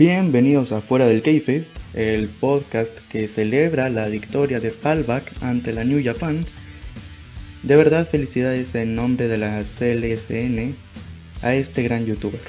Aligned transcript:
Bienvenidos 0.00 0.72
a 0.72 0.80
Fuera 0.80 1.04
del 1.04 1.20
Keife, 1.20 1.66
el 1.92 2.30
podcast 2.30 2.98
que 3.10 3.28
celebra 3.28 3.90
la 3.90 4.06
victoria 4.06 4.58
de 4.58 4.70
Fallback 4.70 5.30
ante 5.42 5.74
la 5.74 5.84
New 5.84 6.02
Japan. 6.02 6.46
De 7.62 7.76
verdad, 7.76 8.08
felicidades 8.08 8.74
en 8.74 8.94
nombre 8.94 9.28
de 9.28 9.36
la 9.36 9.62
CLSN 9.62 10.74
a 11.42 11.54
este 11.54 11.82
gran 11.82 12.06
youtuber. 12.06 12.40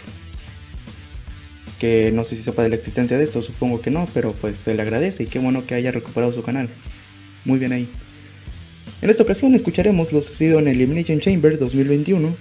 Que 1.78 2.14
no 2.14 2.24
sé 2.24 2.38
si 2.38 2.44
sepa 2.44 2.64
de 2.64 2.70
la 2.70 2.76
existencia 2.76 3.18
de 3.18 3.26
esto, 3.26 3.42
supongo 3.42 3.82
que 3.82 3.92
no, 3.92 4.08
pero 4.14 4.32
pues 4.32 4.58
se 4.58 4.74
le 4.74 4.84
agradece 4.84 5.24
y 5.24 5.26
qué 5.26 5.40
bueno 5.40 5.68
que 5.68 5.76
haya 5.76 5.92
recuperado 5.92 6.32
su 6.32 6.44
canal. 6.44 6.70
Muy 7.44 7.60
bien 7.60 7.74
ahí. 7.74 7.86
En 9.02 9.10
esta 9.10 9.24
ocasión 9.24 9.54
escucharemos 9.56 10.14
lo 10.14 10.22
sucedido 10.22 10.58
en 10.60 10.70
Elimination 10.70 11.20
Chamber 11.20 11.60
2021 11.60 12.34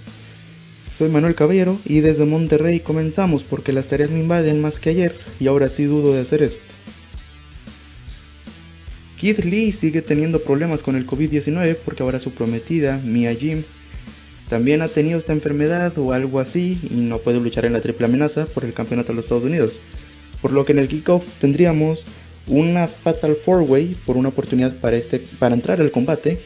soy 1.01 1.09
Manuel 1.09 1.33
Caballero 1.33 1.79
y 1.83 2.01
desde 2.01 2.25
Monterrey 2.25 2.79
comenzamos 2.79 3.43
porque 3.43 3.73
las 3.73 3.87
tareas 3.87 4.11
me 4.11 4.19
invaden 4.19 4.61
más 4.61 4.79
que 4.79 4.91
ayer 4.91 5.15
y 5.39 5.47
ahora 5.47 5.67
sí 5.67 5.85
dudo 5.85 6.13
de 6.13 6.21
hacer 6.21 6.43
esto. 6.43 6.75
Keith 9.17 9.39
Lee 9.39 9.71
sigue 9.71 10.03
teniendo 10.03 10.43
problemas 10.43 10.83
con 10.83 10.95
el 10.95 11.07
COVID-19 11.07 11.75
porque 11.83 12.03
ahora 12.03 12.19
su 12.19 12.35
prometida, 12.35 12.99
Mia 13.03 13.33
Jim, 13.33 13.63
también 14.47 14.83
ha 14.83 14.89
tenido 14.89 15.17
esta 15.17 15.33
enfermedad 15.33 15.97
o 15.97 16.13
algo 16.13 16.39
así 16.39 16.79
y 16.83 16.93
no 16.93 17.17
puede 17.17 17.39
luchar 17.39 17.65
en 17.65 17.73
la 17.73 17.81
triple 17.81 18.05
amenaza 18.05 18.45
por 18.45 18.63
el 18.63 18.75
campeonato 18.75 19.07
de 19.07 19.15
los 19.15 19.25
Estados 19.25 19.45
Unidos. 19.45 19.79
Por 20.39 20.51
lo 20.51 20.65
que 20.65 20.73
en 20.73 20.77
el 20.77 20.87
kickoff 20.87 21.25
tendríamos 21.39 22.05
una 22.45 22.87
Fatal 22.87 23.35
4-Way 23.43 23.97
por 24.05 24.17
una 24.17 24.29
oportunidad 24.29 24.75
para, 24.75 24.97
este, 24.97 25.17
para 25.39 25.55
entrar 25.55 25.81
al 25.81 25.89
combate. 25.89 26.41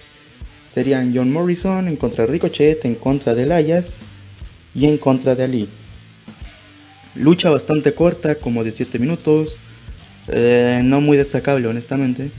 Serían 0.69 1.11
John 1.13 1.29
Morrison 1.29 1.89
en 1.89 1.97
contra 1.97 2.25
de 2.25 2.31
Ricochet, 2.31 2.85
en 2.85 2.95
contra 2.95 3.33
de 3.33 3.47
Layas 3.47 3.99
y 4.75 4.85
en 4.85 4.97
contra 4.97 5.33
de 5.33 5.45
Ali. 5.45 5.69
Lucha 7.15 7.49
bastante 7.49 7.93
corta, 7.93 8.35
como 8.35 8.63
de 8.63 8.73
7 8.73 8.99
minutos, 8.99 9.55
eh, 10.27 10.81
no 10.83 10.99
muy 10.99 11.15
destacable 11.15 11.67
honestamente, 11.67 12.29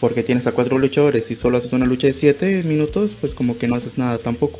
porque 0.00 0.22
tienes 0.22 0.46
a 0.46 0.52
4 0.52 0.78
luchadores 0.78 1.30
y 1.30 1.36
solo 1.36 1.58
haces 1.58 1.74
una 1.74 1.84
lucha 1.84 2.06
de 2.06 2.14
7 2.14 2.62
minutos, 2.62 3.14
pues 3.20 3.34
como 3.34 3.58
que 3.58 3.68
no 3.68 3.76
haces 3.76 3.98
nada 3.98 4.18
tampoco. 4.18 4.58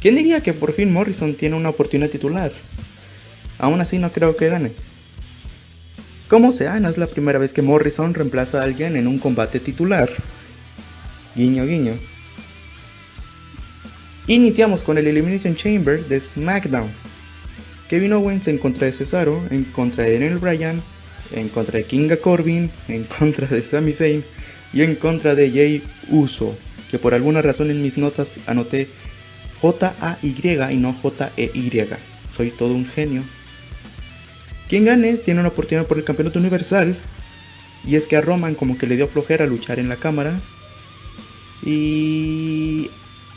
¿Quién 0.00 0.16
diría 0.16 0.42
que 0.42 0.54
por 0.54 0.72
fin 0.72 0.92
Morrison 0.92 1.34
tiene 1.34 1.56
una 1.56 1.68
oportunidad 1.68 2.10
titular? 2.10 2.52
Aún 3.58 3.80
así 3.80 3.98
no 3.98 4.12
creo 4.12 4.34
que 4.34 4.48
gane. 4.48 4.72
Como 6.26 6.50
sea, 6.50 6.80
no 6.80 6.88
es 6.88 6.96
la 6.96 7.06
primera 7.06 7.38
vez 7.38 7.52
que 7.52 7.60
Morrison 7.60 8.14
reemplaza 8.14 8.60
a 8.60 8.64
alguien 8.64 8.96
en 8.96 9.06
un 9.06 9.18
combate 9.18 9.60
titular. 9.60 10.10
Guiño, 11.36 11.66
guiño. 11.66 12.11
Iniciamos 14.32 14.82
con 14.82 14.96
el 14.96 15.06
Elimination 15.06 15.54
Chamber 15.54 16.02
de 16.06 16.18
SmackDown. 16.18 16.88
Kevin 17.90 18.14
Owens 18.14 18.48
en 18.48 18.56
contra 18.56 18.86
de 18.86 18.92
Cesaro, 18.92 19.38
en 19.50 19.64
contra 19.64 20.04
de 20.04 20.14
Daniel 20.14 20.38
Bryan, 20.38 20.82
en 21.32 21.50
contra 21.50 21.76
de 21.76 21.84
Kinga 21.84 22.16
Corbin, 22.16 22.70
en 22.88 23.04
contra 23.04 23.46
de 23.46 23.62
Sami 23.62 23.92
Zayn 23.92 24.24
y 24.72 24.80
en 24.80 24.94
contra 24.94 25.34
de 25.34 25.50
Jay 25.50 25.82
Uso, 26.08 26.56
que 26.90 26.98
por 26.98 27.12
alguna 27.12 27.42
razón 27.42 27.70
en 27.70 27.82
mis 27.82 27.98
notas 27.98 28.38
anoté 28.46 28.88
J-A-Y 29.60 30.72
y 30.72 30.76
no 30.78 30.94
J-E-Y. 30.94 31.88
Soy 32.34 32.52
todo 32.52 32.72
un 32.72 32.86
genio. 32.86 33.22
Quien 34.66 34.86
gane 34.86 35.18
tiene 35.18 35.40
una 35.40 35.50
oportunidad 35.50 35.86
por 35.86 35.98
el 35.98 36.04
campeonato 36.04 36.38
universal. 36.38 36.96
Y 37.86 37.96
es 37.96 38.06
que 38.06 38.16
a 38.16 38.22
Roman 38.22 38.54
como 38.54 38.78
que 38.78 38.86
le 38.86 38.96
dio 38.96 39.08
flojera 39.08 39.44
luchar 39.44 39.78
en 39.78 39.90
la 39.90 39.96
cámara. 39.96 40.40
Y 41.62 42.88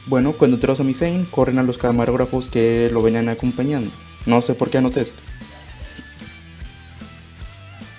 bueno, 0.08 0.36
Sami 0.76 0.94
Zayn, 0.94 1.26
corren 1.26 1.60
a 1.60 1.64
los 1.64 1.78
camarógrafos 1.78 2.48
que 2.48 2.90
lo 2.92 3.02
venían 3.02 3.30
acompañando. 3.30 3.92
No 4.26 4.42
sé 4.42 4.54
por 4.54 4.70
qué 4.70 4.78
anoté 4.78 5.02
esto. 5.02 5.22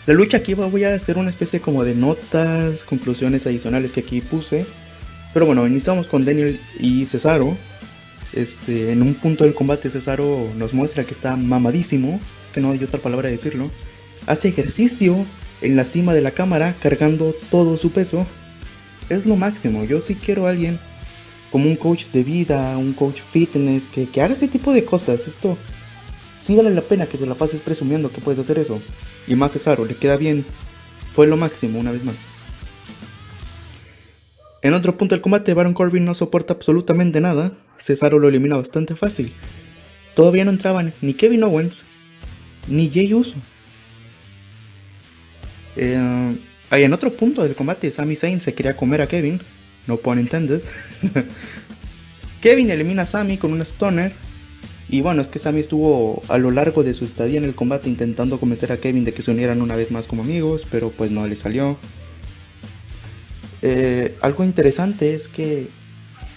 La 0.06 0.14
lucha 0.14 0.36
aquí 0.36 0.54
voy 0.54 0.84
a 0.84 0.94
hacer 0.94 1.18
una 1.18 1.30
especie 1.30 1.60
como 1.60 1.82
de 1.82 1.96
notas, 1.96 2.84
conclusiones 2.84 3.44
adicionales 3.44 3.90
que 3.90 4.00
aquí 4.00 4.20
puse. 4.20 4.64
Pero 5.34 5.46
bueno, 5.46 5.66
iniciamos 5.66 6.06
con 6.06 6.24
Daniel 6.24 6.60
y 6.78 7.04
Cesaro. 7.06 7.56
Este, 8.32 8.92
en 8.92 9.02
un 9.02 9.14
punto 9.14 9.44
del 9.44 9.54
combate 9.54 9.90
Cesaro 9.90 10.52
nos 10.56 10.74
muestra 10.74 11.02
que 11.02 11.12
está 11.12 11.34
mamadísimo. 11.34 12.20
Es 12.44 12.52
que 12.52 12.60
no 12.60 12.70
hay 12.70 12.84
otra 12.84 13.00
palabra 13.00 13.28
de 13.28 13.36
decirlo. 13.36 13.68
Hace 14.26 14.48
ejercicio 14.48 15.26
en 15.60 15.74
la 15.74 15.84
cima 15.84 16.14
de 16.14 16.20
la 16.20 16.30
cámara 16.30 16.76
cargando 16.80 17.34
todo 17.50 17.76
su 17.76 17.90
peso. 17.90 18.26
Es 19.08 19.26
lo 19.26 19.34
máximo. 19.34 19.84
Yo 19.84 20.00
sí 20.00 20.14
quiero 20.14 20.46
a 20.46 20.50
alguien 20.50 20.78
como 21.50 21.66
un 21.68 21.76
coach 21.76 22.06
de 22.12 22.22
vida, 22.22 22.76
un 22.76 22.92
coach 22.92 23.20
fitness, 23.32 23.88
que, 23.88 24.08
haga 24.20 24.32
este 24.32 24.48
tipo 24.48 24.72
de 24.72 24.84
cosas. 24.84 25.26
Esto 25.26 25.56
sí 26.38 26.56
vale 26.56 26.70
la 26.70 26.82
pena 26.82 27.06
que 27.06 27.18
te 27.18 27.26
la 27.26 27.34
pases 27.34 27.60
presumiendo 27.60 28.10
que 28.10 28.20
puedes 28.20 28.40
hacer 28.40 28.58
eso. 28.58 28.80
Y 29.26 29.34
más 29.34 29.52
Cesaro, 29.52 29.84
le 29.84 29.96
queda 29.96 30.16
bien. 30.16 30.44
Fue 31.12 31.26
lo 31.26 31.36
máximo 31.36 31.78
una 31.78 31.92
vez 31.92 32.04
más. 32.04 32.16
En 34.62 34.74
otro 34.74 34.96
punto 34.96 35.14
del 35.14 35.22
combate, 35.22 35.54
Baron 35.54 35.74
Corbin 35.74 36.04
no 36.04 36.14
soporta 36.14 36.54
absolutamente 36.54 37.20
nada. 37.20 37.52
Cesaro 37.78 38.18
lo 38.18 38.28
elimina 38.28 38.56
bastante 38.56 38.96
fácil. 38.96 39.32
Todavía 40.14 40.44
no 40.44 40.50
entraban 40.50 40.94
ni 41.00 41.14
Kevin 41.14 41.44
Owens 41.44 41.84
ni 42.68 42.90
Jay 42.90 43.14
Uso. 43.14 43.36
Eh, 45.76 46.36
en 46.70 46.92
otro 46.92 47.12
punto 47.12 47.42
del 47.42 47.54
combate, 47.54 47.90
Sami 47.90 48.16
Zayn 48.16 48.40
se 48.40 48.54
quería 48.54 48.76
comer 48.76 49.02
a 49.02 49.06
Kevin, 49.06 49.40
no 49.86 49.96
pun 49.98 50.18
intended. 50.18 50.62
Kevin 52.40 52.70
elimina 52.70 53.02
a 53.02 53.06
Sammy 53.06 53.38
con 53.38 53.52
un 53.52 53.62
stoner. 53.62 54.14
Y 54.88 55.00
bueno, 55.00 55.20
es 55.20 55.28
que 55.28 55.38
Sammy 55.38 55.60
estuvo 55.60 56.22
a 56.28 56.38
lo 56.38 56.52
largo 56.52 56.84
de 56.84 56.94
su 56.94 57.04
estadía 57.04 57.38
en 57.38 57.44
el 57.44 57.56
combate 57.56 57.88
intentando 57.88 58.38
convencer 58.38 58.70
a 58.70 58.76
Kevin 58.76 59.04
de 59.04 59.12
que 59.12 59.22
se 59.22 59.32
unieran 59.32 59.60
una 59.60 59.74
vez 59.74 59.90
más 59.90 60.06
como 60.06 60.22
amigos, 60.22 60.66
pero 60.70 60.90
pues 60.90 61.10
no 61.10 61.26
le 61.26 61.34
salió. 61.34 61.76
Eh, 63.62 64.16
algo 64.20 64.44
interesante 64.44 65.14
es 65.14 65.26
que 65.28 65.68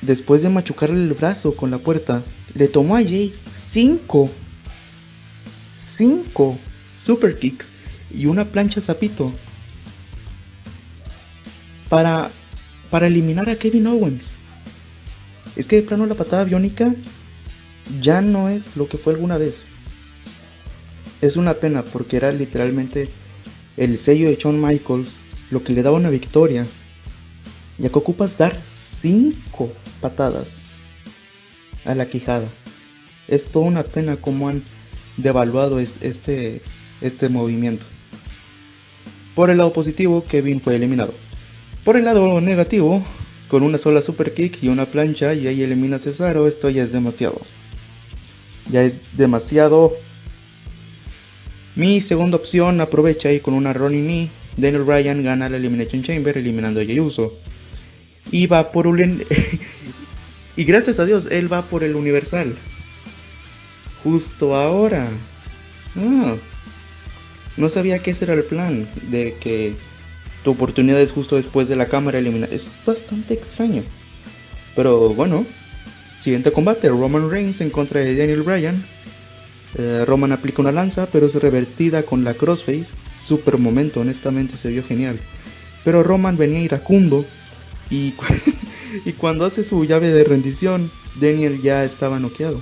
después 0.02 0.42
de 0.42 0.50
machucarle 0.50 0.96
el 0.96 1.14
brazo 1.14 1.56
con 1.56 1.70
la 1.70 1.78
puerta, 1.78 2.24
le 2.56 2.68
tomó 2.68 2.96
a 2.96 3.04
Jay 3.04 3.34
5 3.52 4.32
5 5.76 6.58
super 6.96 7.38
kicks 7.38 7.72
y 8.12 8.26
una 8.26 8.52
plancha 8.52 8.82
zapito 8.82 9.34
para 11.88 12.32
para 12.90 13.08
eliminar 13.08 13.50
a 13.50 13.56
Kevin 13.56 13.88
Owens. 13.88 14.32
Es 15.56 15.68
que 15.68 15.78
de 15.78 15.84
plano 15.84 16.06
la 16.06 16.16
patada 16.16 16.44
biónica 16.44 16.96
ya 18.02 18.22
no 18.22 18.50
es 18.50 18.76
lo 18.76 18.88
que 18.88 18.98
fue 18.98 19.14
alguna 19.14 19.38
vez. 19.38 19.64
Es 21.22 21.36
una 21.36 21.56
pena 21.56 21.84
porque 21.84 22.18
era 22.18 22.32
literalmente 22.32 23.10
el 23.78 23.98
sello 23.98 24.30
de 24.30 24.36
Shawn 24.36 24.62
Michaels 24.62 25.18
lo 25.52 25.64
que 25.64 25.74
le 25.74 25.84
daba 25.84 25.98
una 25.98 26.10
victoria. 26.10 26.66
Ya 27.78 27.90
que 27.90 27.98
ocupas 27.98 28.38
dar 28.38 28.62
5 28.66 29.72
patadas 30.02 30.62
a 31.86 31.96
la 31.96 32.08
quijada. 32.08 32.50
Es 33.28 33.46
toda 33.46 33.66
una 33.66 33.84
pena 33.84 34.18
cómo 34.18 34.50
han 34.50 34.64
devaluado 35.18 35.80
este, 35.80 36.62
este 37.02 37.30
movimiento. 37.30 37.86
Por 39.36 39.50
el 39.50 39.58
lado 39.58 39.72
positivo, 39.72 40.26
Kevin 40.28 40.60
fue 40.60 40.76
eliminado. 40.76 41.14
Por 41.90 41.98
el 41.98 42.06
lado 42.06 42.40
negativo, 42.40 43.04
con 43.48 43.64
una 43.64 43.80
sola 43.80 44.04
super 44.04 44.36
kick 44.36 44.62
y 44.62 44.68
una 44.68 44.86
plancha 44.86 45.34
y 45.34 45.48
ahí 45.48 45.64
elimina 45.64 45.96
a 45.96 46.00
Cesaro, 46.00 46.46
esto 46.46 46.70
ya 46.70 46.84
es 46.84 46.92
demasiado. 46.92 47.42
Ya 48.70 48.84
es 48.84 49.02
demasiado. 49.18 49.98
Mi 51.76 52.00
segunda 52.02 52.38
opción 52.38 52.80
aprovecha 52.80 53.32
y 53.32 53.40
con 53.40 53.56
una 53.56 53.74
Ronnie 53.74 54.04
Knee, 54.04 54.30
Daniel 54.56 54.84
Bryan 54.84 55.24
gana 55.24 55.50
la 55.50 55.58
Elimination 55.58 56.04
Chamber 56.04 56.38
eliminando 56.38 56.80
a 56.80 56.86
Jey 56.86 57.00
Uso. 57.00 57.34
Y 58.32 58.46
va 58.46 58.72
por 58.72 58.86
un... 58.86 59.24
y 60.56 60.64
gracias 60.66 61.00
a 61.00 61.06
Dios, 61.06 61.26
él 61.32 61.52
va 61.52 61.64
por 61.64 61.84
el 61.84 61.96
Universal. 61.96 62.56
Justo 64.04 64.56
ahora. 64.56 65.10
Ah. 65.98 66.36
no 67.58 67.68
sabía 67.68 67.98
que 67.98 68.12
ese 68.12 68.26
era 68.26 68.36
el 68.36 68.44
plan, 68.44 68.88
de 69.10 69.34
que 69.40 69.89
tu 70.44 70.52
oportunidad 70.52 71.02
es 71.02 71.12
justo 71.12 71.36
después 71.36 71.68
de 71.68 71.76
la 71.76 71.88
cámara 71.88 72.20
eliminada. 72.20 72.54
Es 72.54 72.72
bastante 72.86 73.34
extraño. 73.34 73.84
Pero 74.76 75.14
bueno, 75.14 75.46
siguiente 76.20 76.52
combate, 76.52 76.90
Roman 76.90 77.30
Reigns 77.30 77.62
en 77.62 77.70
contra 77.70 78.02
de 78.02 78.16
Daniel 78.16 78.44
Bryan. 78.44 78.86
Eh, 79.76 80.04
Roman 80.06 80.32
aplica 80.32 80.62
una 80.62 80.72
lanza, 80.72 81.08
pero 81.12 81.28
es 81.28 81.36
revertida 81.36 82.04
con 82.04 82.24
la 82.24 82.34
crossface. 82.34 82.88
Super 83.16 83.58
momento, 83.58 84.02
honestamente 84.02 84.58
se 84.58 84.70
vio 84.70 84.84
genial. 84.84 85.20
Pero 85.84 86.04
Roman 86.04 86.38
venía 86.38 86.62
iracundo 86.62 87.26
y, 87.90 88.14
y 89.06 89.14
cuando 89.14 89.46
hace 89.46 89.64
su 89.64 89.84
llave 89.86 90.10
de 90.10 90.24
rendición, 90.24 90.92
Daniel 91.20 91.62
ya 91.62 91.84
estaba 91.84 92.20
noqueado. 92.20 92.62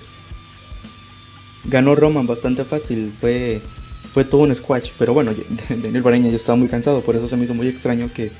Ganó 1.65 1.95
Roman 1.95 2.27
bastante 2.27 2.63
fácil, 2.63 3.13
fue 3.19 3.62
fue 4.13 4.25
todo 4.25 4.41
un 4.41 4.55
squash. 4.55 4.91
Pero 4.97 5.13
bueno, 5.13 5.33
Daniel 5.69 6.03
Bryan 6.03 6.31
ya 6.31 6.35
estaba 6.35 6.55
muy 6.55 6.67
cansado, 6.67 7.01
por 7.01 7.15
eso 7.15 7.27
se 7.27 7.38
me 7.38 7.45
hizo 7.45 7.53
muy 7.53 7.67
extraño 7.67 8.09
que 8.13 8.31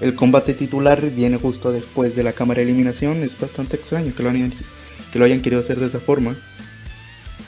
el 0.00 0.14
combate 0.14 0.54
titular 0.54 1.00
viene 1.10 1.36
justo 1.36 1.70
después 1.70 2.16
de 2.16 2.24
la 2.24 2.32
cámara 2.32 2.58
de 2.58 2.64
eliminación. 2.64 3.22
Es 3.22 3.38
bastante 3.38 3.76
extraño 3.76 4.14
que 4.14 4.22
lo, 4.22 4.30
hayan, 4.30 4.52
que 5.12 5.42
querido 5.42 5.60
hacer 5.60 5.78
de 5.78 5.86
esa 5.86 6.00
forma. 6.00 6.36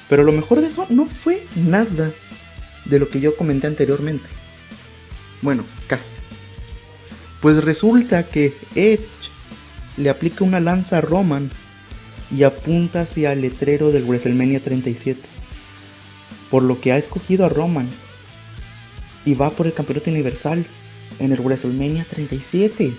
Pero 0.08 0.22
lo 0.22 0.32
mejor 0.32 0.60
de 0.60 0.68
eso 0.68 0.86
no 0.90 1.06
fue 1.06 1.42
nada. 1.56 2.12
de 2.84 2.98
lo 2.98 3.08
que 3.08 3.20
yo 3.20 3.34
comenté 3.36 3.66
anteriormente. 3.66 4.28
Bueno, 5.42 5.64
casi. 5.86 6.20
Pues 7.40 7.64
resulta 7.64 8.28
que 8.28 8.54
Edge 8.74 9.08
le 9.96 10.10
aplica 10.10 10.44
una 10.44 10.60
lanza 10.60 10.98
a 10.98 11.00
Roman 11.00 11.50
y 12.30 12.42
apunta 12.42 13.02
hacia 13.02 13.32
el 13.32 13.42
letrero 13.42 13.90
del 13.90 14.04
WrestleMania 14.04 14.60
37. 14.60 15.33
Por 16.54 16.62
lo 16.62 16.80
que 16.80 16.92
ha 16.92 16.98
escogido 16.98 17.44
a 17.44 17.48
Roman 17.48 17.88
y 19.24 19.34
va 19.34 19.50
por 19.50 19.66
el 19.66 19.74
campeonato 19.74 20.08
universal 20.08 20.64
en 21.18 21.32
el 21.32 21.40
WrestleMania 21.40 22.06
37. 22.08 22.94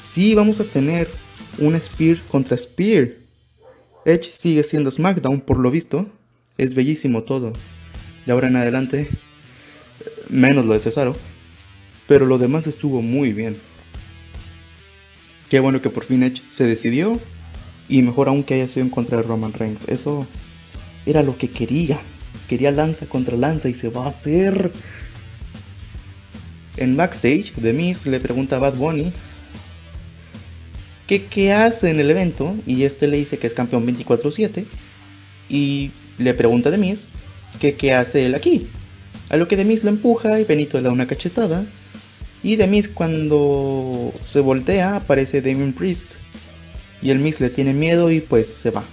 Sí, 0.00 0.34
vamos 0.34 0.58
a 0.58 0.64
tener 0.64 1.10
un 1.58 1.78
Spear 1.78 2.16
contra 2.30 2.56
Spear. 2.56 3.10
Edge 4.06 4.32
sigue 4.34 4.62
siendo 4.64 4.90
SmackDown 4.90 5.42
por 5.42 5.58
lo 5.58 5.70
visto. 5.70 6.08
Es 6.56 6.74
bellísimo 6.74 7.22
todo. 7.22 7.52
De 8.24 8.32
ahora 8.32 8.48
en 8.48 8.56
adelante, 8.56 9.10
menos 10.30 10.64
lo 10.64 10.72
de 10.72 10.80
Cesaro. 10.80 11.12
Pero 12.06 12.24
lo 12.24 12.38
demás 12.38 12.66
estuvo 12.66 13.02
muy 13.02 13.34
bien. 13.34 13.58
Qué 15.50 15.60
bueno 15.60 15.82
que 15.82 15.90
por 15.90 16.06
fin 16.06 16.22
Edge 16.22 16.42
se 16.48 16.64
decidió. 16.64 17.20
Y 17.90 18.00
mejor 18.00 18.28
aún 18.28 18.42
que 18.42 18.54
haya 18.54 18.68
sido 18.68 18.86
en 18.86 18.90
contra 18.90 19.18
de 19.18 19.22
Roman 19.22 19.52
Reigns. 19.52 19.86
Eso 19.86 20.26
era 21.06 21.22
lo 21.22 21.38
que 21.38 21.50
quería. 21.50 22.00
Quería 22.48 22.70
lanza 22.70 23.06
contra 23.06 23.36
lanza 23.36 23.68
y 23.68 23.74
se 23.74 23.88
va 23.88 24.04
a 24.04 24.08
hacer. 24.08 24.72
En 26.76 26.96
backstage, 26.96 27.52
The 27.60 27.72
Miz 27.72 28.06
le 28.06 28.20
pregunta 28.20 28.56
a 28.56 28.58
Bad 28.58 28.74
Bunny 28.74 29.12
que 31.06 31.24
qué 31.26 31.52
hace 31.52 31.90
en 31.90 32.00
el 32.00 32.10
evento 32.10 32.56
y 32.66 32.82
este 32.82 33.06
le 33.06 33.16
dice 33.16 33.38
que 33.38 33.46
es 33.46 33.54
campeón 33.54 33.86
24/7 33.86 34.66
y 35.48 35.92
le 36.18 36.34
pregunta 36.34 36.68
a 36.68 36.72
The 36.72 36.78
Miz 36.78 37.08
que 37.60 37.76
qué 37.76 37.94
hace 37.94 38.26
él 38.26 38.34
aquí. 38.34 38.68
A 39.28 39.36
lo 39.36 39.48
que 39.48 39.56
The 39.56 39.64
Miz 39.64 39.84
lo 39.84 39.90
empuja 39.90 40.38
y 40.40 40.44
Benito 40.44 40.76
le 40.76 40.84
da 40.84 40.92
una 40.92 41.06
cachetada 41.06 41.64
y 42.42 42.56
The 42.56 42.66
Miz 42.66 42.88
cuando 42.88 44.12
se 44.20 44.40
voltea 44.40 44.96
aparece 44.96 45.40
Damien 45.40 45.72
Priest 45.72 46.14
y 47.00 47.10
el 47.10 47.18
Miz 47.20 47.40
le 47.40 47.50
tiene 47.50 47.72
miedo 47.72 48.10
y 48.10 48.20
pues 48.20 48.52
se 48.52 48.70
va. 48.70 48.84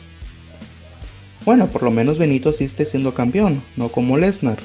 Bueno, 1.45 1.67
por 1.67 1.83
lo 1.83 1.91
menos 1.91 2.17
Benito 2.17 2.49
asiste 2.49 2.85
siendo 2.85 3.13
campeón, 3.13 3.63
no 3.75 3.89
como 3.89 4.17
Lesnar. 4.17 4.59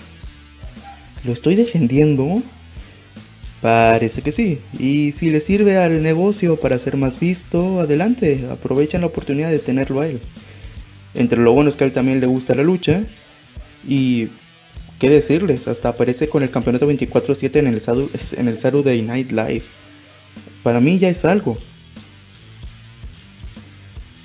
¿Lo 1.25 1.33
estoy 1.33 1.57
defendiendo? 1.57 2.41
Parece 3.61 4.23
que 4.23 4.31
sí. 4.31 4.61
Y 4.79 5.11
si 5.13 5.31
le 5.31 5.41
sirve 5.41 5.77
al 5.77 6.03
negocio 6.03 6.61
para 6.61 6.79
ser 6.79 6.97
más 6.97 7.19
visto, 7.19 7.81
adelante, 7.81 8.47
aprovechan 8.51 9.01
la 9.01 9.09
oportunidad 9.09 9.51
de 9.51 9.59
tenerlo 9.59 10.01
a 10.01 10.07
él. 10.07 10.21
Entre 11.15 11.41
lo 11.41 11.53
bueno 11.53 11.69
es 11.69 11.75
que 11.75 11.83
a 11.83 11.87
él 11.89 11.93
también 11.93 12.21
le 12.21 12.27
gusta 12.27 12.55
la 12.55 12.63
lucha. 12.63 13.03
Y 13.87 14.29
qué 15.01 15.11
decirles, 15.11 15.67
hasta 15.67 15.89
aparece 15.89 16.29
con 16.29 16.45
el 16.45 16.51
campeonato 16.51 16.89
24-7 16.89 17.57
en 17.57 17.67
el, 17.67 17.83
en 18.39 18.49
el 18.49 18.59
Saturday 18.59 19.03
Night 19.03 19.33
Live. 19.33 19.63
Para 20.63 20.79
mí 20.79 21.01
ya 21.01 21.09
es 21.09 21.25
algo. 21.25 21.59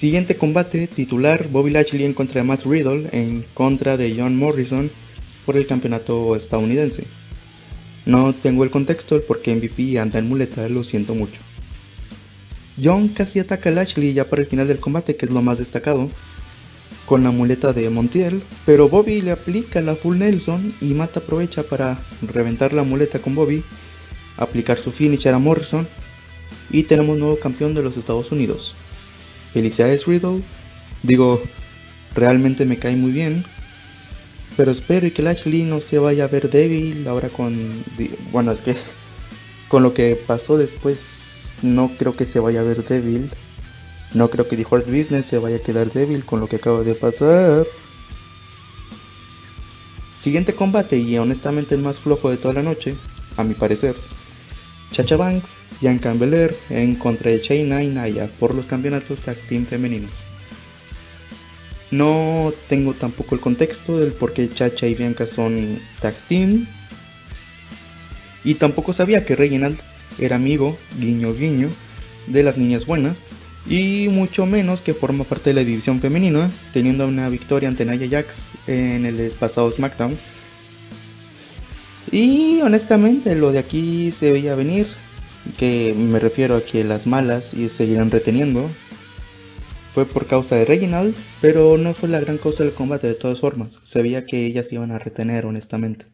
Siguiente 0.03 0.35
combate 0.35 0.87
titular, 0.87 1.47
Bobby 1.47 1.71
Lashley 1.71 2.03
en 2.03 2.11
contra 2.11 2.41
de 2.41 2.45
Matt 2.45 2.65
Riddle 2.65 3.07
en 3.13 3.45
contra 3.53 3.95
de 3.95 4.13
John 4.13 4.35
Morrison 4.35 4.91
por 5.45 5.55
el 5.55 5.65
campeonato 5.65 6.35
estadounidense. 6.35 7.05
No 8.05 8.35
tengo 8.35 8.65
el 8.65 8.69
contexto 8.69 9.15
del 9.15 9.23
por 9.23 9.41
qué 9.41 9.55
MVP 9.55 9.97
anda 9.97 10.19
en 10.19 10.27
muleta, 10.27 10.67
lo 10.67 10.83
siento 10.83 11.15
mucho. 11.15 11.39
John 12.83 13.07
casi 13.07 13.39
ataca 13.39 13.69
a 13.69 13.71
Lashley 13.71 14.13
ya 14.13 14.29
para 14.29 14.41
el 14.41 14.49
final 14.49 14.67
del 14.67 14.81
combate, 14.81 15.15
que 15.15 15.25
es 15.25 15.31
lo 15.31 15.41
más 15.41 15.59
destacado, 15.59 16.09
con 17.05 17.23
la 17.23 17.31
muleta 17.31 17.71
de 17.71 17.89
Montiel, 17.89 18.43
pero 18.65 18.89
Bobby 18.89 19.21
le 19.21 19.31
aplica 19.31 19.79
la 19.79 19.95
full 19.95 20.17
Nelson 20.17 20.75
y 20.81 20.95
Matt 20.95 21.15
aprovecha 21.15 21.63
para 21.63 22.03
reventar 22.21 22.73
la 22.73 22.83
muleta 22.83 23.19
con 23.19 23.35
Bobby, 23.35 23.63
aplicar 24.35 24.77
su 24.79 24.91
finisher 24.91 25.33
a 25.33 25.39
Morrison 25.39 25.87
y 26.71 26.83
tenemos 26.83 27.17
nuevo 27.17 27.39
campeón 27.39 27.73
de 27.73 27.83
los 27.83 27.95
Estados 27.95 28.33
Unidos. 28.33 28.75
Felicidades 29.53 30.07
Riddle, 30.07 30.41
digo, 31.03 31.41
realmente 32.15 32.65
me 32.65 32.79
cae 32.79 32.95
muy 32.95 33.11
bien, 33.11 33.45
pero 34.57 34.71
espero 34.71 35.07
y 35.07 35.11
que 35.11 35.21
Lashley 35.21 35.63
no 35.63 35.79
se 35.79 35.99
vaya 35.99 36.25
a 36.25 36.27
ver 36.27 36.49
débil 36.49 37.07
ahora 37.07 37.29
con... 37.29 37.83
Bueno, 38.31 38.51
es 38.51 38.61
que 38.61 38.75
con 39.69 39.83
lo 39.83 39.93
que 39.93 40.15
pasó 40.15 40.57
después 40.57 41.55
no 41.61 41.91
creo 41.97 42.15
que 42.15 42.25
se 42.25 42.39
vaya 42.39 42.61
a 42.61 42.63
ver 42.63 42.83
débil. 42.83 43.31
No 44.13 44.29
creo 44.29 44.47
que 44.47 44.57
The 44.57 44.65
Hard 44.69 44.85
Business 44.85 45.25
se 45.25 45.39
vaya 45.39 45.57
a 45.57 45.61
quedar 45.61 45.91
débil 45.91 46.25
con 46.25 46.39
lo 46.39 46.47
que 46.47 46.57
acaba 46.57 46.81
de 46.81 46.93
pasar. 46.93 47.65
Siguiente 50.13 50.53
combate 50.53 50.97
y 50.97 51.17
honestamente 51.17 51.73
el 51.73 51.81
más 51.81 51.97
flojo 51.97 52.29
de 52.29 52.37
toda 52.37 52.53
la 52.53 52.63
noche, 52.63 52.95
a 53.37 53.43
mi 53.43 53.55
parecer. 53.55 53.95
Chacha 54.93 55.17
Banks, 55.17 55.63
Bianca 55.81 56.13
Belair 56.13 56.55
en 56.69 56.93
contra 56.95 57.31
de 57.31 57.39
Shayna 57.39 57.83
y 57.83 57.87
Naya 57.87 58.29
por 58.39 58.53
los 58.53 58.67
campeonatos 58.67 59.21
tag 59.21 59.35
team 59.49 59.65
femeninos. 59.65 60.11
No 61.89 62.53
tengo 62.69 62.93
tampoco 62.93 63.33
el 63.33 63.41
contexto 63.41 63.97
del 63.97 64.13
por 64.13 64.33
qué 64.33 64.53
Chacha 64.53 64.87
y 64.87 64.93
Bianca 64.93 65.25
son 65.25 65.79
tag 65.99 66.13
team. 66.27 66.67
Y 68.43 68.53
tampoco 68.53 68.93
sabía 68.93 69.25
que 69.25 69.35
Reginald 69.35 69.79
era 70.19 70.35
amigo, 70.35 70.77
guiño 70.99 71.33
guiño, 71.33 71.69
de 72.27 72.43
las 72.43 72.57
niñas 72.57 72.85
buenas. 72.85 73.23
Y 73.67 74.09
mucho 74.09 74.45
menos 74.45 74.81
que 74.81 74.93
forma 74.93 75.23
parte 75.23 75.49
de 75.49 75.55
la 75.55 75.63
división 75.63 76.01
femenina, 76.01 76.51
teniendo 76.71 77.07
una 77.07 77.29
victoria 77.29 77.67
ante 77.67 77.85
Naya 77.85 78.07
Jax 78.09 78.51
en 78.67 79.07
el 79.07 79.31
pasado 79.31 79.71
SmackDown. 79.71 80.15
Y 82.11 82.61
honestamente 82.61 83.35
lo 83.35 83.51
de 83.51 83.59
aquí 83.59 84.11
se 84.11 84.31
veía 84.31 84.55
venir, 84.55 84.87
que 85.57 85.93
me 85.97 86.19
refiero 86.19 86.55
a 86.55 86.61
que 86.61 86.83
las 86.83 87.07
malas 87.07 87.53
y 87.53 87.69
seguirán 87.69 88.11
reteniendo, 88.11 88.69
fue 89.93 90.05
por 90.05 90.25
causa 90.25 90.55
de 90.55 90.65
Reginald, 90.65 91.15
pero 91.39 91.77
no 91.77 91.93
fue 91.93 92.09
la 92.09 92.19
gran 92.19 92.39
causa 92.39 92.63
del 92.63 92.73
combate 92.73 93.07
de 93.07 93.13
todas 93.13 93.39
formas. 93.39 93.79
Se 93.83 94.01
veía 94.01 94.25
que 94.25 94.45
ellas 94.45 94.71
iban 94.73 94.91
a 94.91 94.97
retener, 94.99 95.45
honestamente. 95.45 96.07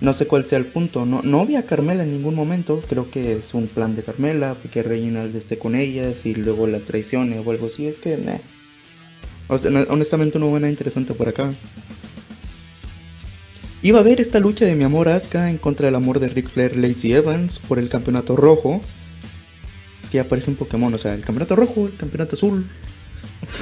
No 0.00 0.12
sé 0.12 0.26
cuál 0.26 0.44
sea 0.44 0.58
el 0.58 0.66
punto. 0.66 1.06
No, 1.06 1.22
no 1.22 1.46
vi 1.46 1.60
Carmela 1.62 2.02
en 2.02 2.12
ningún 2.12 2.34
momento. 2.34 2.82
Creo 2.88 3.10
que 3.10 3.34
es 3.34 3.54
un 3.54 3.68
plan 3.68 3.94
de 3.94 4.02
Carmela, 4.02 4.56
que 4.72 4.82
Reginald 4.82 5.34
esté 5.36 5.58
con 5.58 5.74
ellas 5.74 6.26
y 6.26 6.34
luego 6.34 6.66
las 6.66 6.84
traicione 6.84 7.38
o 7.38 7.50
algo 7.50 7.66
así. 7.66 7.86
Es 7.86 7.98
que, 7.98 8.18
honestamente 9.48 10.38
no 10.38 10.46
hubo 10.46 10.58
nada 10.58 10.70
interesante 10.70 11.14
por 11.14 11.28
acá. 11.28 11.54
Iba 13.84 13.98
a 13.98 14.00
haber 14.00 14.18
esta 14.18 14.40
lucha 14.40 14.64
de 14.64 14.76
mi 14.76 14.84
amor 14.84 15.10
Asuka 15.10 15.50
en 15.50 15.58
contra 15.58 15.84
del 15.84 15.94
amor 15.94 16.18
de 16.18 16.28
Ric 16.28 16.48
Flair 16.48 16.74
Lacey 16.74 17.12
Evans 17.12 17.58
por 17.58 17.78
el 17.78 17.90
campeonato 17.90 18.34
rojo 18.34 18.80
es 20.02 20.08
que 20.08 20.16
ya 20.16 20.22
aparece 20.22 20.48
un 20.48 20.56
Pokémon, 20.56 20.94
o 20.94 20.96
sea, 20.96 21.12
el 21.12 21.20
campeonato 21.20 21.54
rojo, 21.54 21.84
el 21.88 21.94
campeonato 21.98 22.34
azul. 22.34 22.66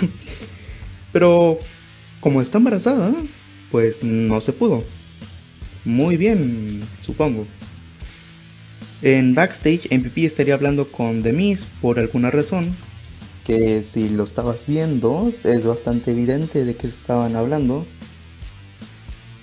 Pero 1.12 1.58
como 2.20 2.40
está 2.40 2.58
embarazada, 2.58 3.12
pues 3.72 4.04
no 4.04 4.40
se 4.40 4.52
pudo. 4.52 4.84
Muy 5.84 6.16
bien, 6.16 6.82
supongo. 7.00 7.48
En 9.02 9.34
backstage, 9.34 9.88
MVP 9.90 10.24
estaría 10.24 10.54
hablando 10.54 10.86
con 10.86 11.24
The 11.24 11.32
Miz 11.32 11.66
por 11.80 11.98
alguna 11.98 12.30
razón. 12.30 12.76
Que 13.42 13.82
si 13.82 14.08
lo 14.08 14.22
estabas 14.22 14.68
viendo, 14.68 15.32
es 15.42 15.64
bastante 15.64 16.12
evidente 16.12 16.64
de 16.64 16.76
que 16.76 16.86
estaban 16.86 17.34
hablando. 17.34 17.88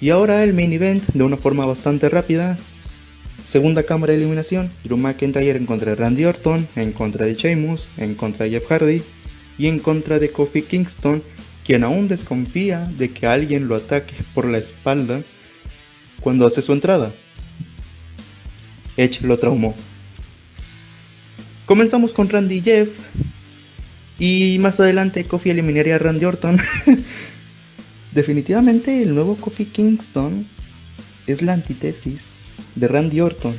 Y 0.02 0.10
ahora 0.10 0.44
el 0.44 0.54
main 0.54 0.74
event, 0.74 1.04
de 1.14 1.24
una 1.24 1.38
forma 1.38 1.66
bastante 1.66 2.10
rápida, 2.10 2.58
Segunda 3.44 3.84
cámara 3.84 4.12
de 4.12 4.20
eliminación, 4.20 4.72
Drew 4.84 4.98
McIntyre 4.98 5.58
en 5.58 5.66
contra 5.66 5.92
de 5.92 5.96
Randy 5.96 6.26
Orton, 6.26 6.68
en 6.76 6.92
contra 6.92 7.26
de 7.26 7.36
Sheamus, 7.36 7.88
en 7.98 8.16
contra 8.16 8.46
de 8.46 8.52
Jeff 8.52 8.68
Hardy 8.70 9.02
y 9.58 9.68
en 9.68 9.80
contra 9.80 10.20
de 10.20 10.30
Kofi 10.30 10.62
Kingston, 10.62 11.24
quien 11.66 11.84
aún 11.84 12.08
desconfía 12.08 12.92
de 12.98 13.10
que 13.10 13.28
alguien 13.28 13.68
lo 13.68 13.76
ataque 13.76 14.14
por 14.34 14.46
la 14.46 14.58
espalda 14.58 15.24
cuando 16.20 16.46
hace 16.46 16.62
su 16.62 16.74
entrada. 16.74 17.14
Edge 18.98 19.22
lo 19.22 19.40
traumó. 19.40 19.74
Comenzamos 21.66 22.14
con 22.14 22.30
Randy 22.30 22.56
y 22.56 22.62
Jeff 22.62 22.90
y 24.20 24.58
más 24.60 24.80
adelante 24.80 25.24
Kofi 25.24 25.50
eliminaría 25.50 25.96
a 25.96 26.00
Randy 26.00 26.26
Orton. 26.26 26.60
Definitivamente 28.12 29.04
el 29.04 29.14
nuevo 29.14 29.36
Kofi 29.36 29.66
Kingston 29.66 30.48
es 31.28 31.42
la 31.42 31.54
antítesis 31.54 32.36
de 32.76 32.88
Randy 32.88 33.22
Orton. 33.22 33.56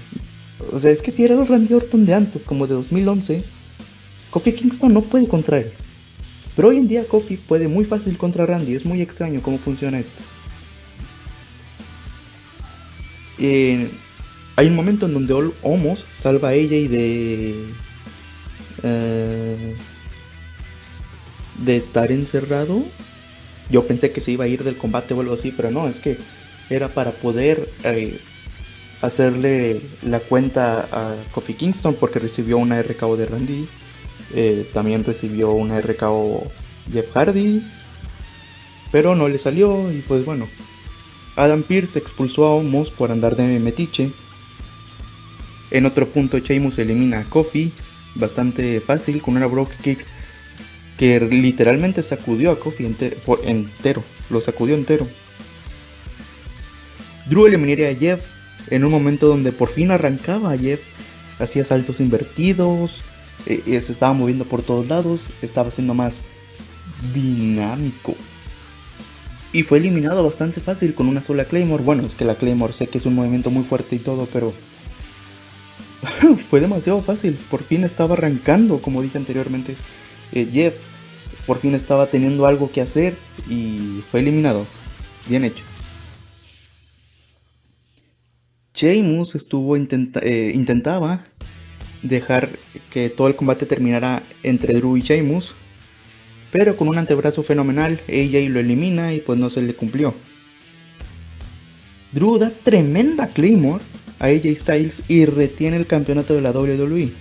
O 0.73 0.79
sea, 0.79 0.91
es 0.91 1.03
que 1.03 1.11
si 1.11 1.25
era 1.25 1.35
el 1.35 1.47
Randy 1.47 1.75
Orton 1.75 2.05
de 2.05 2.15
antes, 2.15 2.45
como 2.45 2.67
de 2.67 2.75
2011, 2.75 3.45
Kofi 4.31 4.53
Kingston 4.53 4.93
no 4.93 5.03
puede 5.03 5.29
contra 5.29 5.59
él. 5.59 5.73
Pero 6.57 6.69
hoy 6.69 6.79
en 6.79 6.89
día 6.89 7.07
Kofi 7.07 7.37
puede 7.37 7.69
muy 7.69 7.85
fácil 7.85 8.19
contra 8.19 8.45
Randy, 8.45 8.75
es 8.75 8.85
muy 8.85 9.01
extraño 9.01 9.41
cómo 9.41 9.59
funciona 9.59 9.99
esto. 9.99 10.23
hay 14.57 14.67
un 14.67 14.75
momento 14.75 15.07
en 15.07 15.15
donde 15.15 15.53
Homos 15.63 16.05
salva 16.13 16.51
a 16.51 16.55
ella 16.55 16.77
y 16.77 16.89
de... 16.89 17.55
Eh, 18.83 19.77
de 21.65 21.77
estar 21.77 22.11
encerrado. 22.13 22.85
Yo 23.71 23.87
pensé 23.87 24.13
que 24.13 24.21
se 24.21 24.33
iba 24.33 24.45
a 24.45 24.49
ir 24.49 24.65
del 24.65 24.77
combate 24.77 25.15
o 25.15 25.21
algo 25.21 25.35
así, 25.35 25.53
pero 25.53 25.71
no, 25.71 25.89
es 25.89 26.01
que 26.01 26.19
era 26.69 26.89
para 26.89 27.13
poder 27.13 27.71
eh, 27.85 28.21
hacerle 29.01 29.81
la 30.03 30.21
cuenta 30.21 30.89
a 30.93 31.17
Kofi 31.33 31.55
Kingston 31.55 31.95
porque 31.95 32.19
recibió 32.19 32.59
una 32.59 32.83
RKO 32.83 33.17
de 33.17 33.27
Randy. 33.27 33.69
Eh, 34.33 34.71
también 34.73 35.05
recibió 35.05 35.51
una 35.51 35.81
RKO 35.81 36.51
Jeff 36.93 37.11
Hardy. 37.15 37.63
Pero 38.93 39.15
no 39.15 39.29
le 39.29 39.39
salió 39.39 39.93
y 39.93 40.03
pues 40.03 40.25
bueno. 40.25 40.49
Adam 41.37 41.63
Pearce 41.63 41.99
expulsó 41.99 42.45
a 42.47 42.55
Omos 42.55 42.91
por 42.91 43.13
andar 43.13 43.37
de 43.37 43.59
metiche. 43.61 44.13
En 45.71 45.87
otro 45.87 46.09
punto 46.09 46.39
Sheamus 46.39 46.79
elimina 46.79 47.21
a 47.21 47.25
Kofi. 47.25 47.73
Bastante 48.17 48.81
fácil 48.81 49.23
con 49.23 49.37
una 49.37 49.47
Broke 49.47 49.77
Kick 49.83 50.05
que 51.01 51.19
literalmente 51.19 52.03
sacudió 52.03 52.51
a 52.51 52.61
Kofi 52.61 52.85
entero. 52.85 54.05
Lo 54.29 54.43
sacudió 54.43 54.75
entero. 54.75 55.09
Drew 57.25 57.47
eliminaría 57.47 57.89
a 57.89 57.95
Jeff 57.95 58.21
en 58.69 58.85
un 58.85 58.91
momento 58.91 59.27
donde 59.27 59.51
por 59.51 59.71
fin 59.71 59.93
arrancaba 59.93 60.53
a 60.53 60.59
Jeff. 60.59 60.83
Hacía 61.39 61.65
saltos 61.65 62.01
invertidos. 62.01 63.01
Eh, 63.47 63.63
eh, 63.67 63.81
se 63.81 63.93
estaba 63.93 64.13
moviendo 64.13 64.45
por 64.45 64.61
todos 64.61 64.89
lados. 64.89 65.31
Estaba 65.41 65.71
siendo 65.71 65.95
más 65.95 66.21
dinámico. 67.15 68.15
Y 69.55 69.63
fue 69.63 69.79
eliminado 69.79 70.23
bastante 70.23 70.61
fácil 70.61 70.95
con 70.95 71.09
una 71.09 71.23
sola 71.23 71.47
Claymore. 71.47 71.83
Bueno, 71.83 72.03
es 72.03 72.15
que 72.15 72.27
la 72.27 72.35
Claymore 72.35 72.75
sé 72.75 72.89
que 72.89 72.99
es 72.99 73.07
un 73.07 73.15
movimiento 73.15 73.51
muy 73.51 73.65
fuerte 73.65 73.97
y 73.97 74.01
todo, 74.01 74.29
pero 74.31 74.53
fue 76.51 76.61
demasiado 76.61 77.01
fácil. 77.01 77.39
Por 77.51 77.63
fin 77.63 77.85
estaba 77.85 78.17
arrancando, 78.17 78.83
como 78.83 79.01
dije 79.01 79.17
anteriormente. 79.17 79.77
Eh, 80.33 80.47
Jeff 80.53 80.90
por 81.47 81.61
fin 81.61 81.75
estaba 81.75 82.09
teniendo 82.09 82.47
algo 82.47 82.71
que 82.71 82.81
hacer 82.81 83.17
y 83.49 84.03
fue 84.11 84.21
eliminado. 84.21 84.67
Bien 85.29 85.45
hecho. 85.45 85.65
Sheamus 88.75 89.35
estuvo 89.35 89.77
eh, 89.77 90.53
intentaba 90.55 91.25
dejar 92.03 92.59
que 92.89 93.11
todo 93.11 93.29
el 93.29 93.37
combate 93.37 93.67
terminara 93.67 94.23
entre 94.43 94.75
Drew 94.75 94.97
y 94.97 95.03
Sheamus, 95.03 95.55
pero 96.51 96.77
con 96.77 96.89
un 96.89 96.99
antebrazo 96.99 97.43
fenomenal, 97.43 98.01
AJ 98.09 98.49
lo 98.49 98.61
elimina 98.61 99.13
y 99.13 99.21
pues 99.21 99.39
no 99.39 99.51
se 99.51 99.63
le 99.63 99.75
cumplió. 99.75 100.15
Drew 102.13 102.39
da 102.39 102.51
tremenda 102.51 103.29
Claymore 103.29 103.85
a 104.19 104.27
AJ 104.27 104.57
Styles 104.57 105.03
y 105.09 105.27
retiene 105.27 105.77
el 105.77 105.87
campeonato 105.87 106.35
de 106.35 106.41
la 106.41 106.51
WWE. 106.51 107.13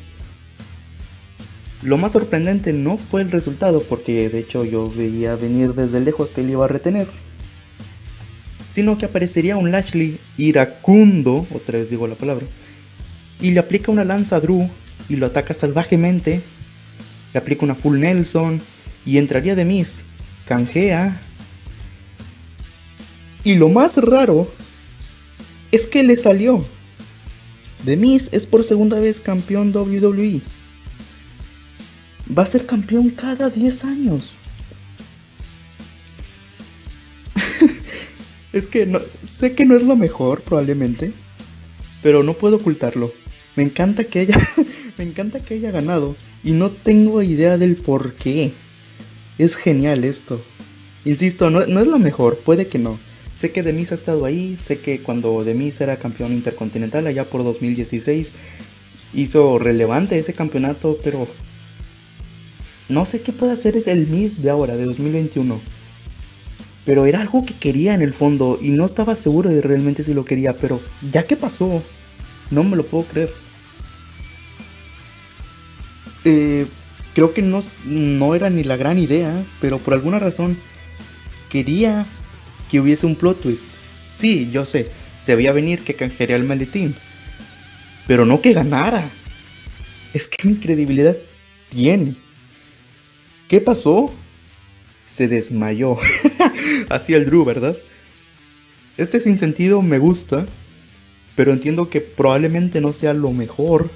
Lo 1.81 1.97
más 1.97 2.11
sorprendente 2.11 2.73
no 2.73 2.97
fue 2.97 3.21
el 3.21 3.31
resultado, 3.31 3.81
porque 3.83 4.27
de 4.29 4.39
hecho 4.39 4.65
yo 4.65 4.89
veía 4.89 5.35
venir 5.35 5.73
desde 5.73 6.01
lejos 6.01 6.31
que 6.31 6.41
él 6.41 6.49
iba 6.49 6.65
a 6.65 6.67
retener, 6.67 7.07
sino 8.69 8.97
que 8.97 9.05
aparecería 9.05 9.55
un 9.55 9.71
Lashley 9.71 10.19
iracundo, 10.37 11.47
otra 11.53 11.79
vez 11.79 11.89
digo 11.89 12.07
la 12.07 12.15
palabra, 12.15 12.45
y 13.39 13.51
le 13.51 13.61
aplica 13.61 13.91
una 13.91 14.03
lanza 14.03 14.35
a 14.35 14.39
Drew 14.41 14.69
y 15.07 15.15
lo 15.15 15.25
ataca 15.25 15.53
salvajemente, 15.53 16.41
le 17.33 17.39
aplica 17.39 17.63
una 17.63 17.75
full 17.75 17.97
Nelson 17.97 18.61
y 19.05 19.17
entraría 19.17 19.55
de 19.55 19.63
Miss, 19.63 20.03
canjea. 20.45 21.21
Y 23.45 23.55
lo 23.55 23.69
más 23.69 23.95
raro 23.97 24.51
es 25.71 25.87
que 25.87 26.03
le 26.03 26.17
salió. 26.17 26.65
The 27.85 27.95
Miss 27.95 28.29
es 28.33 28.45
por 28.45 28.65
segunda 28.65 28.99
vez 28.99 29.21
campeón 29.21 29.73
WWE. 29.73 30.41
Va 32.35 32.43
a 32.43 32.45
ser 32.45 32.65
campeón 32.65 33.09
cada 33.09 33.49
10 33.49 33.85
años. 33.85 34.31
es 38.53 38.67
que 38.67 38.85
no, 38.85 38.99
sé 39.23 39.55
que 39.55 39.65
no 39.65 39.75
es 39.75 39.83
lo 39.83 39.95
mejor 39.95 40.41
probablemente, 40.41 41.11
pero 42.03 42.23
no 42.23 42.33
puedo 42.35 42.57
ocultarlo. 42.57 43.11
Me 43.55 43.63
encanta 43.63 44.03
que 44.03 44.19
haya 44.19 44.37
me 44.97 45.03
encanta 45.03 45.39
que 45.39 45.55
haya 45.55 45.71
ganado 45.71 46.15
y 46.43 46.51
no 46.51 46.71
tengo 46.71 47.21
idea 47.21 47.57
del 47.57 47.75
por 47.75 48.13
qué. 48.13 48.53
Es 49.37 49.55
genial 49.55 50.03
esto. 50.03 50.43
Insisto, 51.05 51.49
no, 51.49 51.65
no 51.65 51.79
es 51.79 51.87
lo 51.87 51.97
mejor, 51.97 52.39
puede 52.39 52.67
que 52.67 52.77
no. 52.77 52.99
Sé 53.33 53.51
que 53.51 53.63
Demis 53.63 53.91
ha 53.91 53.95
estado 53.95 54.25
ahí, 54.25 54.57
sé 54.57 54.79
que 54.79 55.01
cuando 55.01 55.43
Demis 55.45 55.79
era 55.79 55.97
campeón 55.97 56.33
intercontinental 56.33 57.07
allá 57.07 57.29
por 57.29 57.43
2016 57.43 58.33
hizo 59.13 59.59
relevante 59.59 60.19
ese 60.19 60.33
campeonato, 60.33 60.97
pero 61.03 61.27
no 62.89 63.05
sé 63.05 63.21
qué 63.21 63.31
puede 63.31 63.53
hacer 63.53 63.77
es 63.77 63.87
el 63.87 64.07
Miss 64.07 64.41
de 64.41 64.49
ahora, 64.49 64.75
de 64.75 64.85
2021. 64.85 65.61
Pero 66.85 67.05
era 67.05 67.21
algo 67.21 67.45
que 67.45 67.53
quería 67.53 67.93
en 67.93 68.01
el 68.01 68.13
fondo 68.13 68.57
y 68.59 68.69
no 68.69 68.85
estaba 68.85 69.15
seguro 69.15 69.49
de 69.49 69.61
realmente 69.61 70.03
si 70.03 70.13
lo 70.15 70.25
quería, 70.25 70.57
pero 70.57 70.81
ya 71.11 71.27
que 71.27 71.37
pasó, 71.37 71.83
no 72.49 72.63
me 72.63 72.75
lo 72.75 72.85
puedo 72.85 73.03
creer. 73.05 73.31
Eh, 76.25 76.65
creo 77.13 77.33
que 77.33 77.43
no, 77.43 77.61
no 77.85 78.33
era 78.33 78.49
ni 78.49 78.63
la 78.63 78.75
gran 78.75 78.97
idea, 78.97 79.43
pero 79.61 79.77
por 79.77 79.93
alguna 79.93 80.17
razón 80.17 80.57
quería 81.51 82.07
que 82.71 82.79
hubiese 82.79 83.05
un 83.05 83.15
plot 83.15 83.39
twist. 83.41 83.67
Sí, 84.09 84.49
yo 84.51 84.65
sé, 84.65 84.87
se 85.21 85.35
veía 85.35 85.53
venir 85.53 85.83
que 85.83 85.95
canjearía 85.95 86.35
el 86.35 86.43
maletín, 86.43 86.95
pero 88.07 88.25
no 88.25 88.41
que 88.41 88.53
ganara. 88.53 89.11
Es 90.13 90.27
que 90.27 90.47
mi 90.47 90.55
credibilidad 90.55 91.15
tiene. 91.69 92.15
¿Qué 93.49 93.59
pasó? 93.59 94.13
Se 95.07 95.27
desmayó. 95.27 95.97
Así 96.89 97.15
el 97.15 97.25
Drew, 97.25 97.43
¿verdad? 97.43 97.75
Este 98.95 99.19
sinsentido 99.19 99.81
me 99.81 99.97
gusta, 99.97 100.45
pero 101.35 101.51
entiendo 101.51 101.89
que 101.89 101.99
probablemente 101.99 102.79
no 102.79 102.93
sea 102.93 103.15
lo 103.15 103.31
mejor 103.31 103.89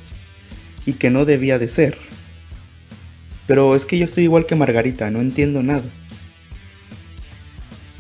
y 0.88 0.94
que 0.94 1.12
no 1.12 1.26
debía 1.26 1.60
de 1.60 1.70
ser. 1.70 2.00
Pero 3.46 3.76
es 3.76 3.86
que 3.86 4.00
yo 4.00 4.06
estoy 4.06 4.24
igual 4.24 4.48
que 4.48 4.56
Margarita, 4.56 5.12
no 5.12 5.22
entiendo 5.22 5.62
nada. 5.62 5.86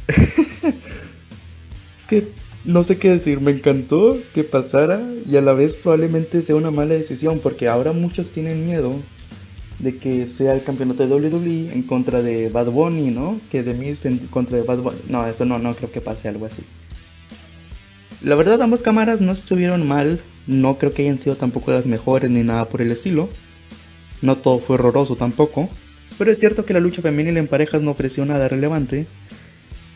es 1.96 2.08
que 2.08 2.30
no 2.66 2.84
sé 2.84 2.98
qué 2.98 3.12
decir, 3.12 3.42
me 3.42 3.52
encantó 3.52 4.18
que 4.34 4.44
pasara 4.44 5.00
y 5.28 5.38
a 5.38 5.42
la 5.42 5.54
vez 5.54 5.76
probablemente 5.76 6.42
sea 6.42 6.56
una 6.56 6.72
mala 6.72 6.96
decisión 6.96 7.40
porque 7.44 7.68
ahora 7.68 7.92
muchos 7.92 8.32
tienen 8.32 8.66
miedo 8.66 9.04
de 9.84 9.98
que 9.98 10.28
sea 10.28 10.54
el 10.54 10.64
campeonato 10.64 11.06
de 11.06 11.14
WWE 11.14 11.74
en 11.74 11.84
contra 11.84 12.22
de 12.22 12.50
Bad 12.50 12.72
Bunny, 12.72 13.12
¿no? 13.12 13.40
Que 13.52 13.64
de 13.64 13.74
mí 13.74 13.94
en 14.04 14.18
contra 14.28 14.58
de 14.58 14.64
Bad 14.64 14.80
Bunny. 14.80 15.02
No, 15.10 15.28
eso 15.28 15.44
no, 15.46 15.60
no 15.60 15.76
creo 15.76 15.92
que 15.92 16.02
pase 16.02 16.30
algo 16.30 16.46
así. 16.46 16.64
La 18.22 18.36
verdad, 18.36 18.62
ambas 18.62 18.82
cámaras 18.82 19.20
no 19.20 19.34
estuvieron 19.34 19.86
mal. 19.86 20.22
No 20.48 20.78
creo 20.78 20.94
que 20.94 21.04
hayan 21.04 21.20
sido 21.20 21.36
tampoco 21.36 21.72
las 21.72 21.86
mejores 21.86 22.30
ni 22.32 22.44
nada 22.44 22.70
por 22.70 22.82
el 22.82 22.92
estilo. 22.92 23.30
No 24.22 24.38
todo 24.38 24.60
fue 24.60 24.76
horroroso 24.76 25.18
tampoco. 25.18 25.70
Pero 26.18 26.32
es 26.32 26.40
cierto 26.40 26.66
que 26.66 26.74
la 26.74 26.80
lucha 26.80 27.02
femenil 27.02 27.36
en 27.38 27.48
parejas 27.48 27.82
no 27.82 27.92
ofreció 27.92 28.26
nada 28.26 28.48
relevante. 28.48 29.06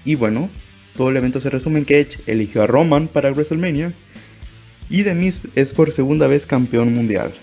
Y 0.03 0.15
bueno, 0.15 0.49
todo 0.97 1.09
el 1.09 1.17
evento 1.17 1.39
se 1.39 1.49
resume 1.49 1.79
en 1.79 1.85
que 1.85 2.01
Edge 2.01 2.19
eligió 2.27 2.63
a 2.63 2.67
Roman 2.67 3.07
para 3.07 3.31
WrestleMania. 3.31 3.93
Y 4.89 5.03
Demis 5.03 5.41
es 5.55 5.73
por 5.73 5.91
segunda 5.91 6.27
vez 6.27 6.45
campeón 6.45 6.93
mundial. 6.93 7.33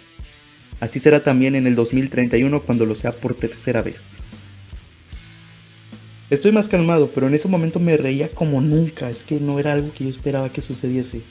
Así 0.81 0.99
será 0.99 1.23
también 1.23 1.55
en 1.55 1.67
el 1.67 1.75
2031 1.75 2.63
cuando 2.63 2.87
lo 2.87 2.95
sea 2.95 3.13
por 3.13 3.35
tercera 3.35 3.83
vez. 3.83 4.17
Estoy 6.31 6.53
más 6.53 6.69
calmado, 6.69 7.11
pero 7.15 7.27
en 7.27 7.35
ese 7.35 7.49
momento 7.49 7.81
me 7.81 7.97
reía 7.97 8.31
como 8.31 8.61
nunca, 8.61 9.11
es 9.11 9.23
que 9.23 9.41
no 9.41 9.59
era 9.59 9.73
algo 9.73 9.93
que 9.93 10.05
yo 10.05 10.11
esperaba 10.11 10.51
que 10.51 10.63
sucediese. 10.63 11.23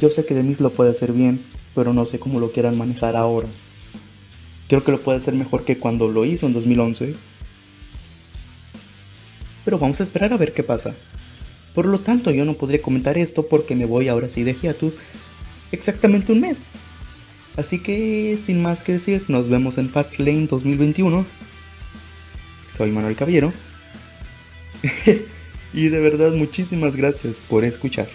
Yo 0.00 0.10
sé 0.10 0.26
que 0.26 0.34
Demis 0.34 0.60
lo 0.60 0.72
puede 0.72 0.90
hacer 0.90 1.12
bien, 1.12 1.44
pero 1.74 1.92
no 1.92 2.04
sé 2.04 2.18
cómo 2.18 2.40
lo 2.40 2.52
quieran 2.52 2.76
manejar 2.76 3.16
ahora. 3.16 3.48
Creo 4.68 4.84
que 4.84 4.92
lo 4.92 5.02
puede 5.02 5.18
hacer 5.18 5.34
mejor 5.34 5.64
que 5.64 5.78
cuando 5.78 6.08
lo 6.08 6.24
hizo 6.24 6.46
en 6.46 6.52
2011. 6.52 7.14
Pero 9.64 9.78
vamos 9.78 10.00
a 10.00 10.02
esperar 10.02 10.32
a 10.32 10.36
ver 10.36 10.52
qué 10.52 10.62
pasa. 10.62 10.94
Por 11.74 11.86
lo 11.86 12.00
tanto, 12.00 12.30
yo 12.30 12.44
no 12.44 12.54
podré 12.54 12.80
comentar 12.80 13.16
esto 13.16 13.46
porque 13.46 13.76
me 13.76 13.86
voy 13.86 14.08
ahora 14.08 14.28
sí 14.28 14.44
de 14.44 14.54
hiatus 14.54 14.98
exactamente 15.72 16.32
un 16.32 16.40
mes. 16.40 16.70
Así 17.56 17.78
que 17.78 18.36
sin 18.38 18.60
más 18.62 18.82
que 18.82 18.92
decir, 18.92 19.24
nos 19.28 19.48
vemos 19.48 19.78
en 19.78 19.88
Fastlane 19.88 20.46
2021. 20.46 21.24
Soy 22.68 22.90
Manuel 22.90 23.16
Caballero. 23.16 23.52
y 25.72 25.88
de 25.88 26.00
verdad 26.00 26.32
muchísimas 26.32 26.96
gracias 26.96 27.40
por 27.48 27.64
escuchar. 27.64 28.08